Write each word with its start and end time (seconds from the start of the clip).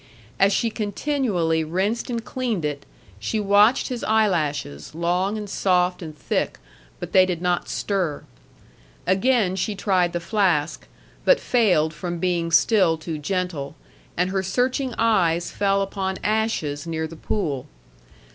As 0.39 0.51
she 0.51 0.71
continually 0.71 1.63
rinsed 1.63 2.09
and 2.09 2.25
cleaned 2.25 2.65
it, 2.65 2.87
she 3.19 3.39
watched 3.39 3.89
his 3.89 4.03
eyelashes, 4.03 4.95
long 4.95 5.37
and 5.37 5.47
soft 5.47 6.01
and 6.01 6.17
thick, 6.17 6.57
but 6.99 7.11
they 7.11 7.23
did 7.23 7.39
not 7.39 7.69
stir. 7.69 8.23
Again 9.05 9.55
she 9.55 9.75
tried 9.75 10.13
the 10.13 10.19
flask, 10.19 10.87
but 11.23 11.39
failed 11.39 11.93
from 11.93 12.17
being 12.17 12.49
still 12.49 12.97
too 12.97 13.19
gentle, 13.19 13.75
and 14.17 14.31
her 14.31 14.41
searching 14.41 14.95
eyes 14.97 15.51
fell 15.51 15.83
upon 15.83 16.17
ashes 16.23 16.87
near 16.87 17.05
the 17.05 17.15
pool. 17.15 17.67